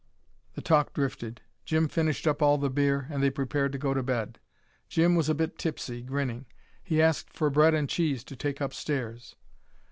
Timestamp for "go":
3.77-3.93